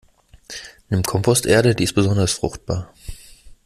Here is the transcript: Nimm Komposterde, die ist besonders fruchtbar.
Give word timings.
Nimm 0.89 1.03
Komposterde, 1.03 1.75
die 1.75 1.83
ist 1.83 1.93
besonders 1.93 2.31
fruchtbar. 2.31 2.91